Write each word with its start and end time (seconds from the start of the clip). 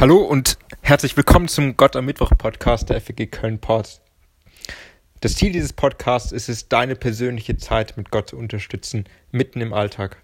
Hallo 0.00 0.18
und 0.18 0.58
herzlich 0.80 1.16
willkommen 1.16 1.48
zum 1.48 1.76
Gott 1.76 1.96
am 1.96 2.04
Mittwoch 2.04 2.30
Podcast 2.38 2.88
der 2.88 3.00
FG 3.00 3.26
Köln 3.26 3.58
Port. 3.58 4.00
Das 5.22 5.34
Ziel 5.34 5.50
dieses 5.50 5.72
Podcasts 5.72 6.30
ist 6.30 6.48
es, 6.48 6.68
deine 6.68 6.94
persönliche 6.94 7.56
Zeit 7.56 7.96
mit 7.96 8.12
Gott 8.12 8.28
zu 8.28 8.36
unterstützen, 8.36 9.08
mitten 9.32 9.60
im 9.60 9.72
Alltag. 9.72 10.22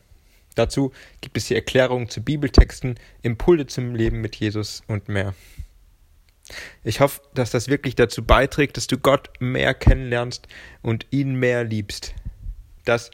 Dazu 0.54 0.92
gibt 1.22 1.36
es 1.36 1.46
die 1.48 1.56
Erklärungen 1.56 2.08
zu 2.08 2.22
Bibeltexten, 2.22 3.00
Impulse 3.22 3.66
zum 3.66 3.96
Leben 3.96 4.20
mit 4.20 4.36
Jesus 4.36 4.84
und 4.86 5.08
mehr. 5.08 5.34
Ich 6.84 7.00
hoffe, 7.00 7.22
dass 7.34 7.50
das 7.50 7.66
wirklich 7.66 7.96
dazu 7.96 8.24
beiträgt, 8.24 8.76
dass 8.76 8.86
du 8.86 8.96
Gott 8.96 9.30
mehr 9.40 9.74
kennenlernst 9.74 10.46
und 10.82 11.08
ihn 11.10 11.34
mehr 11.34 11.64
liebst. 11.64 12.14
Das 12.84 13.10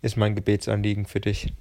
ist 0.00 0.16
mein 0.16 0.36
Gebetsanliegen 0.36 1.06
für 1.06 1.18
dich. 1.18 1.52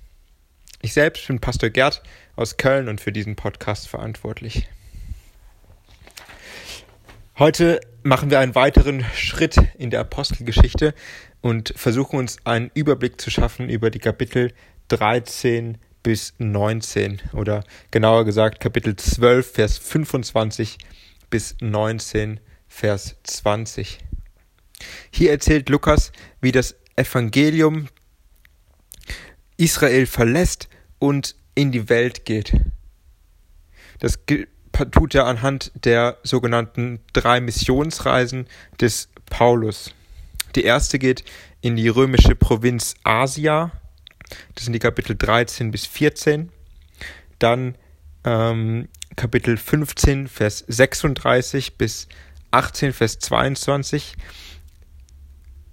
Ich 0.86 0.92
selbst 0.92 1.28
bin 1.28 1.40
Pastor 1.40 1.70
Gerd 1.70 2.04
aus 2.36 2.58
Köln 2.58 2.90
und 2.90 3.00
für 3.00 3.14
diesen 3.14 3.38
Podcast 3.38 3.88
verantwortlich. 3.88 4.68
Heute 7.40 7.80
machen 8.04 8.30
wir 8.30 8.40
einen 8.40 8.54
weiteren 8.54 9.05
Schritt 9.16 9.55
in 9.77 9.91
der 9.91 10.02
Apostelgeschichte 10.02 10.94
und 11.40 11.74
versuchen 11.77 12.20
uns 12.20 12.46
einen 12.46 12.70
Überblick 12.74 13.22
zu 13.22 13.32
schaffen 13.32 13.70
über 13.70 13.91
die 13.91 14.00
Kapitel 14.00 14.52
13 14.90 15.77
bis 16.04 16.34
19 16.40 17.22
oder 17.32 17.63
genauer 17.91 18.26
gesagt 18.26 18.60
Kapitel 18.60 18.98
12, 18.98 19.54
Vers 19.54 19.77
25 19.77 20.80
bis 21.30 21.55
19, 21.62 22.41
Vers 22.68 23.16
20. 23.24 24.00
Hier 25.12 25.32
erzählt 25.32 25.70
Lukas, 25.70 26.12
wie 26.41 26.52
das 26.52 26.76
Evangelium 26.98 27.88
Israel 29.55 30.08
verlässt 30.08 30.68
und 31.03 31.35
in 31.53 31.73
die 31.73 31.89
Welt 31.89 32.23
geht. 32.23 32.53
Das 33.99 34.20
tut 34.91 35.13
er 35.13 35.26
anhand 35.26 35.73
der 35.84 36.17
sogenannten 36.23 37.02
drei 37.12 37.41
Missionsreisen 37.41 38.48
des 38.79 39.10
Paulus. 39.26 39.93
Die 40.55 40.63
erste 40.63 40.99
geht 40.99 41.26
in 41.60 41.76
die 41.76 41.90
römische 41.90 42.35
Provinz 42.35 42.95
Asia. 43.04 43.73
Das 44.55 44.63
sind 44.63 44.71
die 44.71 44.79
Kapitel 44.79 45.18
13 45.18 45.71
bis 45.71 45.85
14. 45.85 46.49
Dann 47.38 47.76
ähm, 48.23 48.88
Kapitel 49.17 49.57
15, 49.57 50.29
Vers 50.29 50.63
36 50.70 51.77
bis 51.77 52.07
18, 52.51 52.93
Vers 52.93 53.20
22 53.20 54.15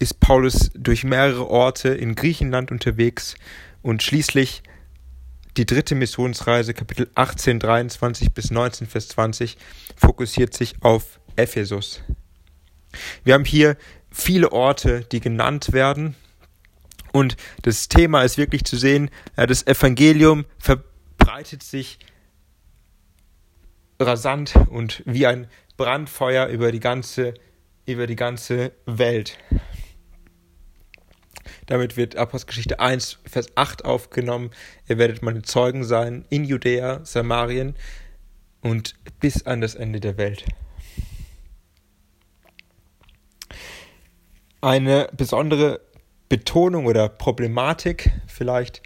ist 0.01 0.19
Paulus 0.19 0.73
durch 0.75 1.05
mehrere 1.05 1.49
Orte 1.49 1.91
in 1.91 2.17
Griechenland 2.17 2.73
unterwegs 2.73 3.37
und 3.81 4.03
schließlich 4.03 4.65
die 5.57 5.67
dritte 5.67 5.95
Missionsreise, 5.95 6.75
Kapitel 6.75 7.11
18, 7.15 7.59
23 7.59 8.33
bis 8.33 8.51
19, 8.51 8.87
Vers 8.87 9.09
20, 9.09 9.57
fokussiert 9.97 10.55
sich 10.55 10.75
auf 10.81 11.21
Ephesus. 11.37 12.03
Wir 13.25 13.35
haben 13.35 13.45
hier 13.45 13.77
viele 14.11 14.53
Orte, 14.53 15.03
die 15.13 15.21
genannt 15.21 15.73
werden. 15.73 16.17
Und 17.13 17.37
das 17.63 17.89
Thema 17.89 18.23
ist 18.23 18.39
wirklich 18.39 18.65
zu 18.65 18.77
sehen, 18.77 19.11
das 19.35 19.67
Evangelium 19.67 20.45
verbreitet 20.59 21.63
sich 21.63 21.99
rasant 23.99 24.55
und 24.71 25.03
wie 25.07 25.27
ein 25.27 25.49
Brandfeuer 25.77 26.47
über 26.47 26.73
die 26.73 26.81
ganze, 26.81 27.35
über 27.87 28.07
die 28.07 28.17
ganze 28.17 28.73
Welt. 28.87 29.39
Damit 31.71 31.97
wird 31.97 32.17
Apostelgeschichte 32.17 32.81
1, 32.81 33.21
Vers 33.25 33.47
8 33.55 33.85
aufgenommen. 33.85 34.51
Ihr 34.89 34.99
werdet 34.99 35.23
meine 35.23 35.43
Zeugen 35.43 35.85
sein 35.85 36.25
in 36.29 36.45
Judäa, 36.45 37.05
Samarien 37.05 37.77
und 38.61 38.97
bis 39.21 39.47
an 39.47 39.61
das 39.61 39.77
Ende 39.77 40.01
der 40.01 40.19
Welt. 40.19 40.45
Eine 44.61 45.11
besondere 45.17 45.81
Betonung 46.29 46.87
oder 46.87 47.09
Problematik 47.09 48.11
vielleicht 48.27 48.83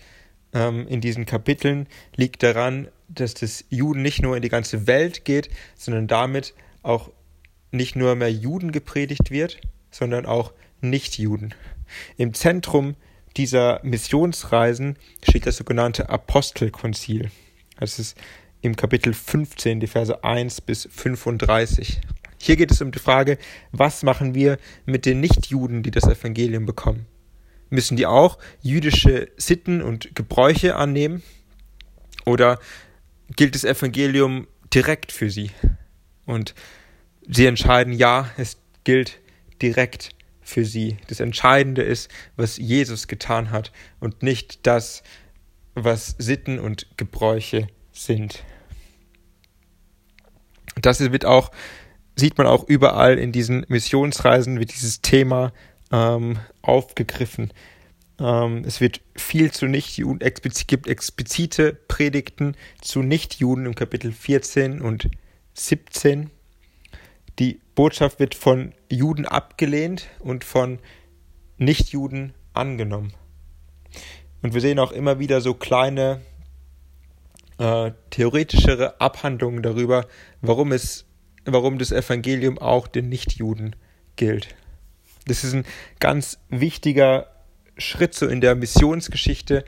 ähm, 0.52 0.86
in 0.86 1.00
diesen 1.00 1.24
Kapiteln 1.24 1.86
liegt 2.16 2.42
daran, 2.42 2.88
dass 3.08 3.32
das 3.32 3.64
Juden 3.70 4.02
nicht 4.02 4.20
nur 4.20 4.36
in 4.36 4.42
die 4.42 4.50
ganze 4.50 4.86
Welt 4.86 5.24
geht, 5.24 5.48
sondern 5.74 6.06
damit 6.06 6.52
auch 6.82 7.10
nicht 7.70 7.96
nur 7.96 8.14
mehr 8.14 8.30
Juden 8.30 8.72
gepredigt 8.72 9.30
wird, 9.30 9.58
sondern 9.90 10.26
auch 10.26 10.52
Nichtjuden. 10.82 11.54
Im 12.16 12.34
Zentrum 12.34 12.96
dieser 13.36 13.80
Missionsreisen 13.82 14.96
steht 15.22 15.46
das 15.46 15.56
sogenannte 15.56 16.08
Apostelkonzil. 16.08 17.30
Das 17.78 17.98
ist 17.98 18.16
im 18.62 18.76
Kapitel 18.76 19.12
15, 19.12 19.80
die 19.80 19.86
Verse 19.86 20.22
1 20.24 20.60
bis 20.62 20.88
35. 20.90 22.00
Hier 22.40 22.56
geht 22.56 22.70
es 22.70 22.80
um 22.80 22.92
die 22.92 22.98
Frage, 22.98 23.38
was 23.72 24.02
machen 24.02 24.34
wir 24.34 24.58
mit 24.86 25.06
den 25.06 25.20
Nichtjuden, 25.20 25.82
die 25.82 25.90
das 25.90 26.04
Evangelium 26.04 26.66
bekommen? 26.66 27.06
Müssen 27.70 27.96
die 27.96 28.06
auch 28.06 28.38
jüdische 28.62 29.28
Sitten 29.36 29.82
und 29.82 30.14
Gebräuche 30.14 30.76
annehmen? 30.76 31.22
Oder 32.24 32.58
gilt 33.36 33.54
das 33.54 33.64
Evangelium 33.64 34.46
direkt 34.72 35.10
für 35.10 35.30
sie? 35.30 35.50
Und 36.26 36.54
sie 37.28 37.46
entscheiden, 37.46 37.92
ja, 37.92 38.30
es 38.36 38.58
gilt 38.84 39.18
direkt 39.60 40.10
für 40.44 40.64
sie. 40.64 40.98
Das 41.08 41.20
Entscheidende 41.20 41.82
ist, 41.82 42.10
was 42.36 42.56
Jesus 42.56 43.08
getan 43.08 43.50
hat 43.50 43.72
und 44.00 44.22
nicht 44.22 44.66
das, 44.66 45.02
was 45.74 46.14
Sitten 46.18 46.58
und 46.58 46.86
Gebräuche 46.96 47.66
sind. 47.92 48.44
Das 50.80 51.00
wird 51.00 51.24
auch, 51.24 51.50
sieht 52.16 52.38
man 52.38 52.46
auch 52.46 52.64
überall 52.64 53.18
in 53.18 53.32
diesen 53.32 53.64
Missionsreisen, 53.68 54.58
wird 54.58 54.72
dieses 54.72 55.02
Thema 55.02 55.52
ähm, 55.90 56.38
aufgegriffen. 56.62 57.52
Ähm, 58.18 58.64
es 58.64 58.80
wird 58.80 59.00
viel 59.16 59.50
zu 59.50 59.66
Nichtjuden, 59.66 60.20
explizit, 60.20 60.68
gibt 60.68 60.88
explizite 60.88 61.72
Predigten 61.72 62.56
zu 62.80 63.02
Nichtjuden 63.02 63.66
im 63.66 63.74
Kapitel 63.74 64.12
14 64.12 64.80
und 64.80 65.08
17. 65.54 66.30
Die 67.38 67.60
Botschaft 67.74 68.20
wird 68.20 68.34
von 68.34 68.72
Juden 68.90 69.26
abgelehnt 69.26 70.08
und 70.20 70.44
von 70.44 70.78
Nichtjuden 71.58 72.32
angenommen. 72.52 73.12
Und 74.42 74.54
wir 74.54 74.60
sehen 74.60 74.78
auch 74.78 74.92
immer 74.92 75.18
wieder 75.18 75.40
so 75.40 75.54
kleine 75.54 76.20
äh, 77.58 77.92
theoretischere 78.10 79.00
Abhandlungen 79.00 79.62
darüber, 79.62 80.06
warum 80.40 80.72
es, 80.72 81.06
warum 81.44 81.78
das 81.78 81.92
Evangelium 81.92 82.58
auch 82.58 82.86
den 82.86 83.08
Nichtjuden 83.08 83.76
gilt. 84.16 84.54
Das 85.26 85.44
ist 85.44 85.54
ein 85.54 85.64
ganz 86.00 86.38
wichtiger 86.50 87.28
Schritt 87.78 88.14
so 88.14 88.26
in 88.26 88.40
der 88.40 88.54
Missionsgeschichte 88.54 89.64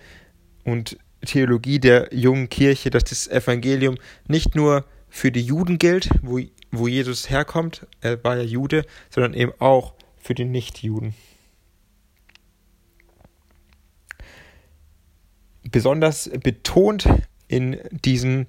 und 0.64 0.98
Theologie 1.24 1.80
der 1.80 2.14
jungen 2.14 2.48
Kirche, 2.48 2.90
dass 2.90 3.04
das 3.04 3.26
Evangelium 3.26 3.96
nicht 4.28 4.54
nur 4.54 4.84
für 5.08 5.32
die 5.32 5.40
Juden 5.40 5.78
gilt, 5.78 6.10
wo, 6.22 6.38
wo 6.70 6.88
Jesus 6.88 7.30
herkommt, 7.30 7.86
er 8.00 8.22
war 8.24 8.36
ja 8.36 8.42
Jude, 8.42 8.84
sondern 9.10 9.34
eben 9.34 9.52
auch 9.58 9.94
für 10.18 10.34
die 10.34 10.44
Nichtjuden. 10.44 11.14
Besonders 15.70 16.30
betont 16.42 17.08
in 17.48 17.78
diesen 17.90 18.46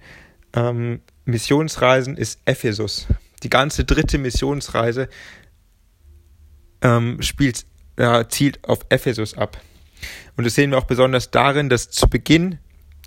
ähm, 0.53 1.01
Missionsreisen 1.25 2.17
ist 2.17 2.39
Ephesus. 2.45 3.07
Die 3.43 3.49
ganze 3.49 3.85
dritte 3.85 4.17
Missionsreise 4.17 5.09
ähm, 6.81 7.21
spielt, 7.21 7.65
äh, 7.97 8.25
zielt 8.27 8.63
auf 8.67 8.79
Ephesus 8.89 9.35
ab. 9.35 9.59
Und 10.35 10.45
das 10.45 10.55
sehen 10.55 10.71
wir 10.71 10.77
auch 10.77 10.85
besonders 10.85 11.31
darin, 11.31 11.69
dass 11.69 11.89
zu 11.89 12.07
Beginn 12.07 12.59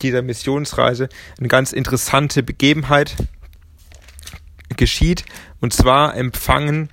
dieser 0.03 0.23
Missionsreise 0.23 1.09
eine 1.39 1.49
ganz 1.49 1.73
interessante 1.73 2.43
Begebenheit 2.43 3.17
geschieht. 4.81 5.25
Und 5.61 5.73
zwar 5.73 6.17
empfangen 6.17 6.89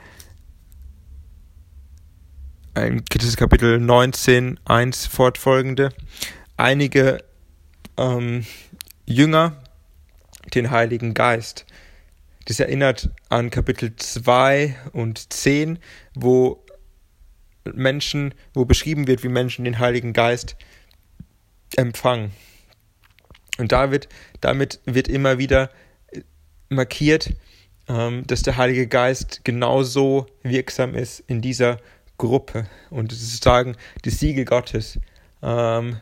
ein 2.76 3.04
Kapitel 3.06 3.80
19, 3.80 4.60
1 4.66 5.08
fortfolgende, 5.08 5.90
einige 6.58 7.24
ähm, 7.98 8.46
Jünger 9.08 9.64
den 10.54 10.70
Heiligen 10.70 11.16
Geist. 11.16 11.66
Das 12.46 12.60
erinnert 12.60 13.10
an 13.30 13.50
Kapitel 13.50 13.96
2 13.96 14.76
und 14.92 15.34
10, 15.34 15.80
wo 16.14 16.64
Menschen, 17.74 18.34
wo 18.54 18.66
beschrieben 18.66 19.08
wird, 19.08 19.24
wie 19.24 19.30
Menschen 19.30 19.66
den 19.66 19.80
Heiligen 19.80 20.14
Geist 20.14 20.58
empfangen. 21.76 22.32
Und 23.58 23.72
da 23.72 23.92
damit 24.42 24.82
wird 24.86 25.08
immer 25.08 25.38
wieder 25.38 25.72
markiert, 26.70 27.34
dass 27.88 28.42
der 28.42 28.58
Heilige 28.58 28.88
Geist 28.88 29.46
genauso 29.46 30.26
wirksam 30.44 30.94
ist 30.94 31.22
in 31.22 31.42
dieser 31.42 31.78
Gruppe 32.18 32.68
und 32.90 33.12
sozusagen 33.12 33.76
das 34.04 34.20
Siegel 34.20 34.44
Gottes 34.46 35.00
ähm, 35.42 35.98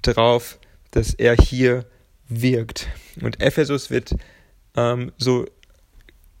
darauf, 0.00 0.58
dass 0.92 1.12
er 1.12 1.36
hier 1.36 1.84
wirkt. 2.28 2.88
Und 3.20 3.42
Ephesus 3.42 3.90
wird 3.90 4.14
ähm, 4.76 5.12
so 5.18 5.46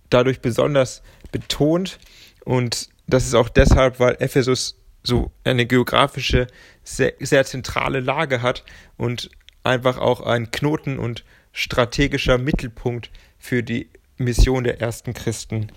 dadurch 0.08 0.40
besonders 0.40 1.02
betont 1.32 1.98
und 2.44 2.88
das 3.06 3.26
ist 3.26 3.34
auch 3.34 3.48
deshalb, 3.48 4.00
weil 4.00 4.16
Ephesus 4.18 4.78
so 5.02 5.30
eine 5.44 5.66
geografische, 5.66 6.46
sehr, 6.82 7.14
sehr 7.20 7.44
zentrale 7.44 8.00
Lage 8.00 8.42
hat 8.42 8.64
und 8.96 9.30
einfach 9.62 9.98
auch 9.98 10.20
ein 10.20 10.50
Knoten 10.50 10.98
und 10.98 11.24
strategischer 11.52 12.38
Mittelpunkt 12.38 13.10
für 13.38 13.62
die 13.62 13.88
Mission 14.18 14.64
der 14.64 14.80
ersten 14.80 15.14
Christen 15.14 15.70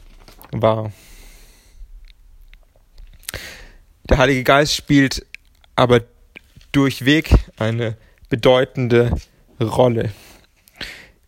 war. 0.52 0.92
Der 4.10 4.18
Heilige 4.18 4.44
Geist 4.44 4.76
spielt 4.76 5.26
aber 5.76 6.02
durchweg 6.72 7.34
eine 7.58 7.98
bedeutende 8.30 9.16
Rolle. 9.60 10.12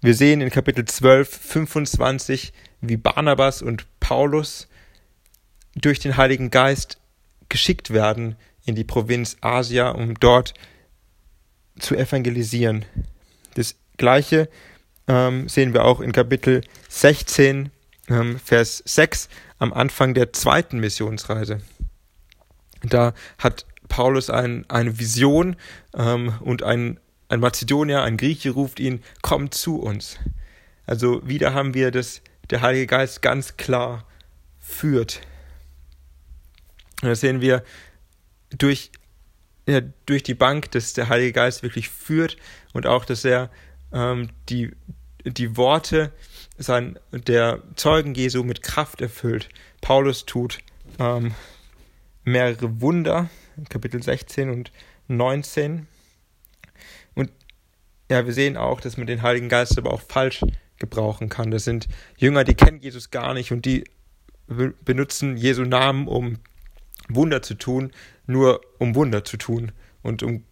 Wir 0.01 0.15
sehen 0.15 0.41
in 0.41 0.49
Kapitel 0.49 0.85
12, 0.85 1.29
25, 1.29 2.53
wie 2.81 2.97
Barnabas 2.97 3.61
und 3.61 3.85
Paulus 3.99 4.67
durch 5.75 5.99
den 5.99 6.17
Heiligen 6.17 6.49
Geist 6.49 6.99
geschickt 7.49 7.91
werden 7.91 8.35
in 8.65 8.75
die 8.75 8.83
Provinz 8.83 9.37
Asia, 9.41 9.89
um 9.89 10.15
dort 10.15 10.53
zu 11.79 11.95
evangelisieren. 11.95 12.85
Das 13.55 13.75
gleiche 13.97 14.49
ähm, 15.07 15.49
sehen 15.49 15.73
wir 15.73 15.85
auch 15.85 15.99
in 15.99 16.11
Kapitel 16.11 16.61
16, 16.89 17.71
ähm, 18.09 18.39
Vers 18.39 18.83
6 18.85 19.29
am 19.59 19.73
Anfang 19.73 20.13
der 20.13 20.33
zweiten 20.33 20.79
Missionsreise. 20.79 21.61
Da 22.83 23.13
hat 23.37 23.65
Paulus 23.87 24.29
ein, 24.29 24.65
eine 24.69 24.99
Vision 24.99 25.55
ähm, 25.95 26.33
und 26.39 26.63
ein, 26.63 26.99
ein 27.29 27.39
Mazedonier, 27.39 28.03
ein 28.03 28.17
Grieche 28.17 28.51
ruft 28.51 28.79
ihn, 28.79 29.03
komm 29.21 29.51
zu 29.51 29.79
uns. 29.79 30.17
Also 30.85 31.27
wieder 31.27 31.53
haben 31.53 31.73
wir, 31.73 31.91
dass 31.91 32.21
der 32.49 32.61
Heilige 32.61 32.87
Geist 32.87 33.21
ganz 33.21 33.57
klar 33.57 34.05
führt. 34.59 35.21
Und 37.01 37.09
das 37.09 37.21
sehen 37.21 37.41
wir 37.41 37.63
durch, 38.57 38.91
ja, 39.67 39.81
durch 40.05 40.23
die 40.23 40.33
Bank, 40.33 40.71
dass 40.71 40.93
der 40.93 41.09
Heilige 41.09 41.33
Geist 41.33 41.63
wirklich 41.63 41.89
führt 41.89 42.37
und 42.73 42.85
auch, 42.87 43.05
dass 43.05 43.25
er 43.25 43.49
ähm, 43.93 44.29
die, 44.49 44.71
die 45.25 45.57
Worte 45.57 46.11
sein, 46.57 46.99
der 47.11 47.61
Zeugen 47.75 48.13
Jesu 48.15 48.43
mit 48.43 48.61
Kraft 48.61 49.01
erfüllt. 49.01 49.49
Paulus 49.81 50.25
tut 50.25 50.59
ähm, 50.99 51.33
mehrere 52.23 52.81
Wunder, 52.81 53.29
Kapitel 53.69 54.01
16 54.01 54.49
und 54.49 54.71
19. 55.07 55.87
Und 57.15 57.31
ja, 58.09 58.25
wir 58.25 58.33
sehen 58.33 58.57
auch, 58.57 58.81
dass 58.81 58.97
man 58.97 59.07
den 59.07 59.21
Heiligen 59.21 59.49
Geist 59.49 59.77
aber 59.77 59.93
auch 59.93 60.01
falsch 60.01 60.41
gebrauchen 60.77 61.29
kann. 61.29 61.51
Das 61.51 61.63
sind 61.63 61.87
Jünger, 62.17 62.43
die 62.43 62.55
kennen 62.55 62.79
Jesus 62.79 63.11
gar 63.11 63.33
nicht 63.33 63.51
und 63.51 63.65
die 63.65 63.85
benutzen 64.83 65.37
Jesu 65.37 65.63
Namen, 65.63 66.07
um 66.07 66.39
Wunder 67.07 67.41
zu 67.41 67.53
tun, 67.53 67.91
nur 68.25 68.61
um 68.79 68.95
Wunder 68.95 69.23
zu 69.23 69.37
tun 69.37 69.71
und 70.01 70.23
um 70.23 70.43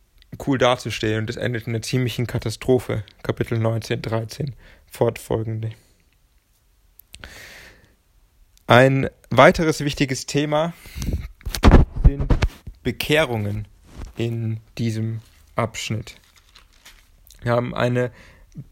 cool 0.46 0.58
dazustehen. 0.58 1.20
Und 1.20 1.28
das 1.28 1.36
endet 1.36 1.68
in 1.68 1.74
einer 1.74 1.82
ziemlichen 1.82 2.28
Katastrophe. 2.28 3.04
Kapitel 3.24 3.58
19, 3.58 4.02
13 4.02 4.56
fortfolgende. 4.88 5.72
Ein 8.68 9.10
weiteres 9.30 9.84
wichtiges 9.84 10.26
Thema 10.26 10.74
sind 12.06 12.32
Bekehrungen 12.84 13.68
in 14.18 14.60
diesem 14.78 15.22
Abschnitt. 15.56 16.16
Wir 17.42 17.54
haben 17.54 17.74
eine 17.74 18.12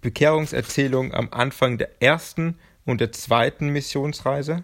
Bekehrungserzählung 0.01 1.13
am 1.13 1.30
Anfang 1.31 1.77
der 1.77 2.01
ersten 2.01 2.59
und 2.86 3.01
der 3.01 3.12
zweiten 3.12 3.69
Missionsreise. 3.69 4.63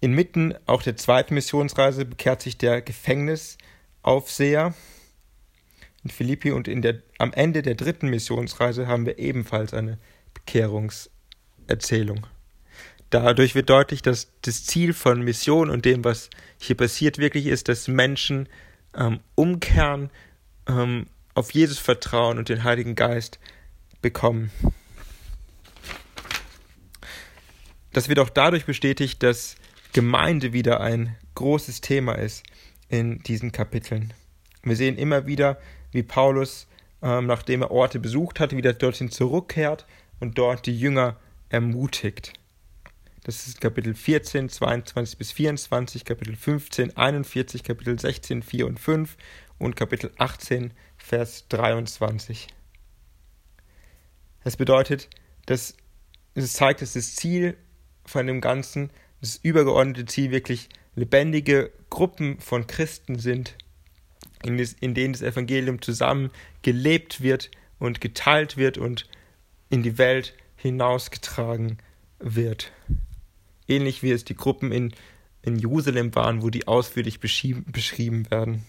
Inmitten 0.00 0.54
auch 0.66 0.82
der 0.82 0.96
zweiten 0.96 1.34
Missionsreise 1.34 2.04
bekehrt 2.04 2.42
sich 2.42 2.58
der 2.58 2.82
Gefängnisaufseher 2.82 4.74
in 6.06 6.10
Philippi 6.10 6.52
und 6.52 6.68
in 6.68 6.82
der, 6.82 7.02
am 7.18 7.32
Ende 7.32 7.62
der 7.62 7.74
dritten 7.74 8.08
Missionsreise 8.08 8.86
haben 8.86 9.06
wir 9.06 9.18
ebenfalls 9.18 9.74
eine 9.74 9.98
Bekehrungserzählung. 10.34 12.26
Dadurch 13.10 13.54
wird 13.54 13.70
deutlich, 13.70 14.02
dass 14.02 14.28
das 14.42 14.64
Ziel 14.64 14.92
von 14.92 15.22
Mission 15.22 15.68
und 15.68 15.84
dem, 15.84 16.04
was 16.04 16.30
hier 16.58 16.76
passiert, 16.76 17.18
wirklich 17.18 17.46
ist, 17.46 17.68
dass 17.68 17.88
Menschen 17.88 18.48
ähm, 18.94 19.20
umkehren, 19.34 20.10
ähm, 20.68 21.06
auf 21.34 21.50
Jesus 21.52 21.78
vertrauen 21.78 22.38
und 22.38 22.48
den 22.48 22.62
Heiligen 22.62 22.94
Geist 22.94 23.38
bekommen. 24.00 24.50
Das 27.92 28.08
wird 28.08 28.18
auch 28.20 28.30
dadurch 28.30 28.64
bestätigt, 28.64 29.22
dass 29.22 29.56
Gemeinde 29.92 30.52
wieder 30.52 30.80
ein 30.80 31.16
großes 31.34 31.80
Thema 31.80 32.14
ist 32.14 32.44
in 32.88 33.20
diesen 33.20 33.50
Kapiteln. 33.52 34.12
Wir 34.66 34.74
sehen 34.74 34.98
immer 34.98 35.26
wieder, 35.26 35.58
wie 35.96 36.02
Paulus, 36.02 36.68
ähm, 37.02 37.26
nachdem 37.26 37.62
er 37.62 37.70
Orte 37.70 37.98
besucht 37.98 38.38
hat, 38.38 38.54
wieder 38.54 38.72
dorthin 38.72 39.10
zurückkehrt 39.10 39.86
und 40.20 40.38
dort 40.38 40.66
die 40.66 40.78
Jünger 40.78 41.16
ermutigt. 41.48 42.34
Das 43.24 43.48
ist 43.48 43.60
Kapitel 43.60 43.94
14, 43.94 44.48
22 44.48 45.18
bis 45.18 45.32
24, 45.32 46.04
Kapitel 46.04 46.36
15, 46.36 46.96
41, 46.96 47.64
Kapitel 47.64 47.98
16, 47.98 48.42
4 48.42 48.66
und 48.66 48.78
5 48.78 49.16
und 49.58 49.74
Kapitel 49.74 50.12
18, 50.18 50.72
Vers 50.96 51.48
23. 51.48 52.46
Das 54.44 54.56
bedeutet, 54.56 55.08
dass 55.46 55.76
es 56.34 56.52
zeigt, 56.52 56.82
dass 56.82 56.92
das 56.92 57.16
Ziel 57.16 57.56
von 58.04 58.26
dem 58.26 58.40
Ganzen, 58.40 58.90
das 59.20 59.40
übergeordnete 59.42 60.04
Ziel 60.04 60.30
wirklich 60.30 60.68
lebendige 60.94 61.72
Gruppen 61.90 62.38
von 62.38 62.66
Christen 62.66 63.18
sind, 63.18 63.56
in, 64.46 64.56
des, 64.58 64.74
in 64.80 64.94
denen 64.94 65.12
das 65.12 65.22
Evangelium 65.22 65.82
zusammen 65.82 66.30
gelebt 66.62 67.20
wird 67.20 67.50
und 67.78 68.00
geteilt 68.00 68.56
wird 68.56 68.78
und 68.78 69.06
in 69.68 69.82
die 69.82 69.98
Welt 69.98 70.34
hinausgetragen 70.56 71.78
wird. 72.18 72.72
Ähnlich 73.68 74.02
wie 74.02 74.12
es 74.12 74.24
die 74.24 74.36
Gruppen 74.36 74.72
in, 74.72 74.92
in 75.42 75.58
Jerusalem 75.58 76.14
waren, 76.14 76.42
wo 76.42 76.50
die 76.50 76.66
ausführlich 76.66 77.20
beschrieben 77.20 78.30
werden. 78.30 78.64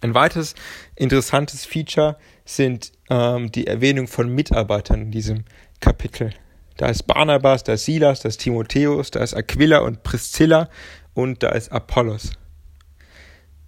Ein 0.00 0.14
weiteres 0.14 0.56
interessantes 0.96 1.64
Feature 1.64 2.18
sind 2.44 2.92
ähm, 3.08 3.52
die 3.52 3.68
Erwähnung 3.68 4.08
von 4.08 4.34
Mitarbeitern 4.34 5.00
in 5.00 5.10
diesem 5.12 5.44
Kapitel. 5.80 6.34
Da 6.76 6.88
ist 6.88 7.04
Barnabas, 7.04 7.62
da 7.62 7.74
ist 7.74 7.84
Silas, 7.84 8.20
da 8.20 8.28
ist 8.28 8.38
Timotheus, 8.38 9.12
da 9.12 9.20
ist 9.20 9.34
Aquila 9.34 9.78
und 9.78 10.02
Priscilla 10.02 10.68
und 11.14 11.44
da 11.44 11.50
ist 11.50 11.70
Apollos. 11.70 12.32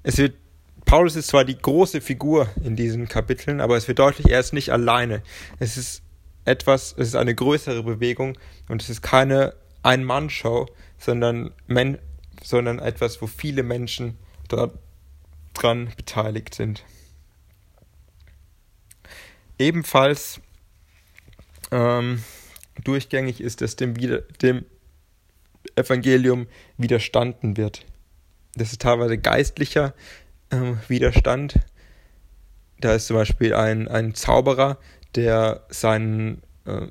Es 0.05 0.19
wird, 0.19 0.37
Paulus 0.85 1.17
ist 1.17 1.29
zwar 1.29 1.45
die 1.45 1.59
große 1.59 2.01
Figur 2.01 2.49
in 2.63 2.77
diesen 2.77 3.09
Kapiteln, 3.09 3.61
aber 3.61 3.77
es 3.77 3.89
wird 3.89 3.99
deutlich, 3.99 4.31
er 4.31 4.39
ist 4.39 4.53
nicht 4.53 4.71
alleine. 4.71 5.23
Es 5.59 5.77
ist 5.77 6.03
etwas, 6.45 6.93
es 6.93 7.09
ist 7.09 7.17
eine 7.17 7.35
größere 7.35 7.83
Bewegung 7.83 8.39
und 8.69 8.83
es 8.83 8.91
ist 8.91 9.01
keine 9.01 9.55
Ein-Mann-Show, 9.83 10.69
sondern, 10.99 11.53
sondern 12.43 12.79
etwas, 12.79 13.21
wo 13.23 13.27
viele 13.27 13.63
Menschen 13.63 14.19
dran 15.55 15.89
beteiligt 15.97 16.55
sind. 16.55 16.85
Ebenfalls 19.59 20.41
ähm, 21.71 22.23
durchgängig 22.83 23.41
ist, 23.41 23.63
dass 23.63 23.77
dem, 23.77 23.95
dem 23.95 24.67
Evangelium 25.77 26.47
widerstanden 26.77 27.57
wird. 27.57 27.87
Das 28.57 28.73
ist 28.73 28.83
teilweise 28.83 29.19
geistlicher 29.19 29.95
ähm, 30.51 30.79
Widerstand. 30.89 31.61
Da 32.81 32.95
ist 32.95 33.07
zum 33.07 33.17
Beispiel 33.17 33.55
ein, 33.55 33.89
ein 33.89 34.15
Zauberer, 34.15 34.79
der 35.15 35.65
seinen, 35.71 36.43
äh, 36.67 36.89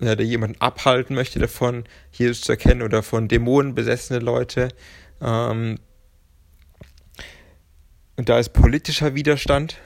ja, 0.00 0.14
der 0.14 0.26
jemanden 0.26 0.60
abhalten 0.60 1.14
möchte 1.14 1.38
davon, 1.38 1.84
Jesus 2.12 2.42
zu 2.42 2.52
erkennen 2.52 2.82
oder 2.82 3.02
von 3.02 3.28
Dämonen 3.28 3.74
besessene 3.74 4.20
Leute. 4.20 4.68
Ähm, 5.20 5.78
und 8.16 8.28
da 8.28 8.38
ist 8.38 8.52
politischer 8.52 9.14
Widerstand. 9.14 9.78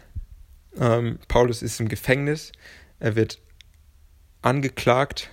Ähm, 0.79 1.19
Paulus 1.29 1.63
ist 1.63 1.81
im 1.81 1.89
Gefängnis. 1.89 2.53
Er 2.99 3.17
wird 3.17 3.41
angeklagt. 4.41 5.31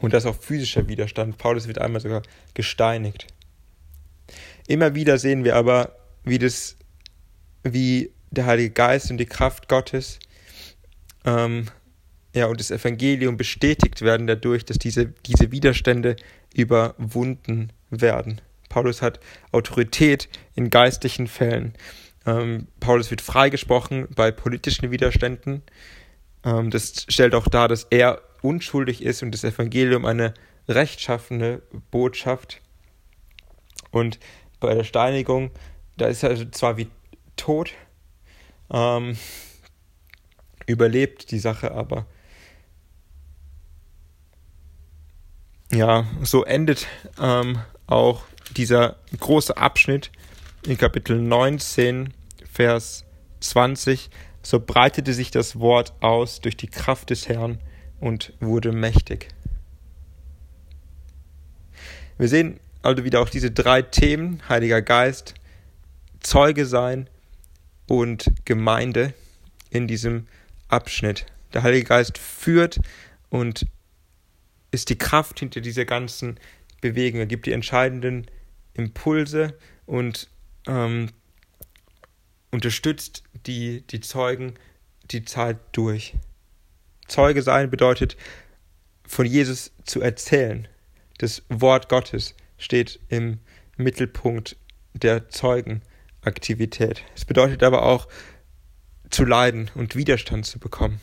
Und 0.00 0.12
da 0.12 0.18
ist 0.18 0.26
auch 0.26 0.36
physischer 0.36 0.88
Widerstand. 0.88 1.38
Paulus 1.38 1.66
wird 1.66 1.78
einmal 1.78 2.00
sogar 2.00 2.22
gesteinigt. 2.52 3.26
Immer 4.66 4.94
wieder 4.94 5.18
sehen 5.18 5.44
wir 5.44 5.56
aber, 5.56 5.96
wie 6.24 6.38
das, 6.38 6.76
wie 7.62 8.12
der 8.30 8.46
Heilige 8.46 8.70
Geist 8.70 9.10
und 9.10 9.18
die 9.18 9.26
Kraft 9.26 9.68
Gottes 9.68 10.18
ähm, 11.24 11.66
ja, 12.34 12.46
und 12.46 12.58
das 12.58 12.70
Evangelium 12.70 13.36
bestätigt 13.36 14.02
werden 14.02 14.26
dadurch, 14.26 14.64
dass 14.64 14.78
diese, 14.78 15.06
diese 15.06 15.52
Widerstände 15.52 16.16
überwunden 16.52 17.72
werden. 17.90 18.40
Paulus 18.68 19.02
hat 19.02 19.20
Autorität 19.52 20.28
in 20.56 20.68
geistlichen 20.68 21.28
Fällen. 21.28 21.74
Ähm, 22.26 22.66
Paulus 22.80 23.10
wird 23.10 23.20
freigesprochen 23.20 24.08
bei 24.14 24.32
politischen 24.32 24.90
Widerständen. 24.90 25.62
Ähm, 26.44 26.70
das 26.70 27.06
stellt 27.08 27.34
auch 27.34 27.46
dar, 27.46 27.68
dass 27.68 27.86
er 27.90 28.20
unschuldig 28.42 29.02
ist 29.02 29.22
und 29.22 29.30
das 29.32 29.44
Evangelium 29.44 30.04
eine 30.04 30.34
rechtschaffene 30.68 31.62
Botschaft. 31.92 32.60
Und 33.92 34.18
bei 34.64 34.74
der 34.74 34.84
Steinigung, 34.84 35.50
da 35.96 36.06
ist 36.06 36.22
er 36.22 36.50
zwar 36.52 36.76
wie 36.76 36.88
tot, 37.36 37.72
ähm, 38.70 39.16
überlebt 40.66 41.30
die 41.30 41.38
Sache 41.38 41.72
aber. 41.72 42.06
Ja, 45.72 46.06
so 46.22 46.44
endet 46.44 46.86
ähm, 47.20 47.60
auch 47.86 48.22
dieser 48.56 48.96
große 49.18 49.56
Abschnitt 49.56 50.10
in 50.66 50.78
Kapitel 50.78 51.20
19, 51.20 52.14
Vers 52.50 53.04
20. 53.40 54.10
So 54.42 54.60
breitete 54.60 55.12
sich 55.12 55.30
das 55.30 55.58
Wort 55.58 55.92
aus 56.00 56.40
durch 56.40 56.56
die 56.56 56.68
Kraft 56.68 57.10
des 57.10 57.28
Herrn 57.28 57.58
und 58.00 58.32
wurde 58.40 58.72
mächtig. 58.72 59.28
Wir 62.16 62.28
sehen 62.28 62.60
also 62.84 63.04
wieder 63.04 63.20
auch 63.20 63.30
diese 63.30 63.50
drei 63.50 63.82
Themen, 63.82 64.46
Heiliger 64.48 64.82
Geist, 64.82 65.34
Zeuge 66.20 66.66
sein 66.66 67.08
und 67.86 68.32
Gemeinde 68.44 69.14
in 69.70 69.88
diesem 69.88 70.26
Abschnitt. 70.68 71.26
Der 71.52 71.62
Heilige 71.62 71.86
Geist 71.86 72.18
führt 72.18 72.80
und 73.30 73.66
ist 74.70 74.90
die 74.90 74.98
Kraft 74.98 75.40
hinter 75.40 75.60
dieser 75.60 75.84
ganzen 75.84 76.38
Bewegung. 76.80 77.20
Er 77.20 77.26
gibt 77.26 77.46
die 77.46 77.52
entscheidenden 77.52 78.26
Impulse 78.74 79.56
und 79.86 80.28
ähm, 80.66 81.10
unterstützt 82.50 83.22
die, 83.46 83.82
die 83.82 84.00
Zeugen 84.00 84.54
die 85.10 85.24
Zeit 85.24 85.58
durch. 85.72 86.14
Zeuge 87.08 87.42
sein 87.42 87.70
bedeutet, 87.70 88.16
von 89.06 89.26
Jesus 89.26 89.72
zu 89.84 90.00
erzählen. 90.00 90.68
Das 91.18 91.42
Wort 91.48 91.88
Gottes 91.88 92.34
steht 92.58 93.00
im 93.08 93.38
Mittelpunkt 93.76 94.56
der 94.92 95.28
Zeugenaktivität. 95.28 97.04
Es 97.14 97.24
bedeutet 97.24 97.62
aber 97.62 97.82
auch, 97.82 98.08
zu 99.10 99.24
leiden 99.24 99.70
und 99.74 99.94
Widerstand 99.94 100.46
zu 100.46 100.58
bekommen. 100.58 101.00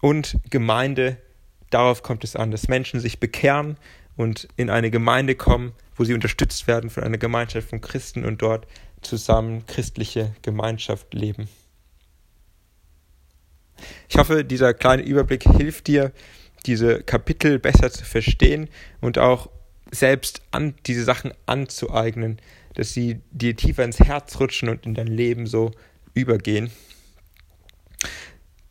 Und 0.00 0.38
Gemeinde, 0.50 1.16
darauf 1.70 2.02
kommt 2.02 2.22
es 2.24 2.36
an, 2.36 2.50
dass 2.50 2.68
Menschen 2.68 3.00
sich 3.00 3.18
bekehren 3.18 3.76
und 4.16 4.48
in 4.56 4.70
eine 4.70 4.90
Gemeinde 4.90 5.34
kommen, 5.34 5.72
wo 5.96 6.04
sie 6.04 6.14
unterstützt 6.14 6.66
werden 6.66 6.90
von 6.90 7.02
einer 7.02 7.18
Gemeinschaft 7.18 7.70
von 7.70 7.80
Christen 7.80 8.24
und 8.24 8.42
dort 8.42 8.66
zusammen 9.00 9.66
christliche 9.66 10.34
Gemeinschaft 10.42 11.14
leben. 11.14 11.48
Ich 14.08 14.16
hoffe, 14.16 14.44
dieser 14.44 14.74
kleine 14.74 15.02
Überblick 15.02 15.44
hilft 15.44 15.86
dir, 15.86 16.12
diese 16.62 17.02
Kapitel 17.02 17.58
besser 17.58 17.90
zu 17.90 18.04
verstehen 18.04 18.68
und 19.00 19.18
auch 19.18 19.50
selbst 19.90 20.42
an 20.50 20.74
diese 20.86 21.04
Sachen 21.04 21.32
anzueignen, 21.46 22.40
dass 22.74 22.92
sie 22.92 23.20
dir 23.30 23.54
tiefer 23.54 23.84
ins 23.84 24.00
Herz 24.00 24.40
rutschen 24.40 24.68
und 24.68 24.86
in 24.86 24.94
dein 24.94 25.06
Leben 25.06 25.46
so 25.46 25.72
übergehen. 26.14 26.70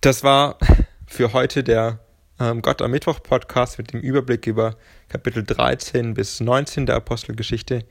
Das 0.01 0.23
war 0.23 0.57
für 1.05 1.33
heute 1.33 1.63
der 1.63 1.99
ähm, 2.39 2.61
Gott 2.61 2.81
am 2.81 2.91
Mittwoch 2.91 3.21
Podcast 3.21 3.77
mit 3.77 3.93
dem 3.93 4.01
Überblick 4.01 4.47
über 4.47 4.75
Kapitel 5.09 5.43
13 5.43 6.15
bis 6.15 6.39
19 6.39 6.87
der 6.87 6.95
Apostelgeschichte. 6.95 7.85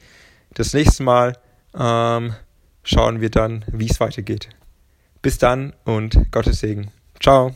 Das 0.54 0.74
nächste 0.74 1.04
Mal 1.04 1.38
ähm, 1.78 2.34
schauen 2.82 3.20
wir 3.20 3.30
dann, 3.30 3.64
wie 3.68 3.88
es 3.88 4.00
weitergeht. 4.00 4.48
Bis 5.22 5.38
dann 5.38 5.74
und 5.84 6.32
Gottes 6.32 6.60
Segen. 6.60 6.90
Ciao. 7.20 7.54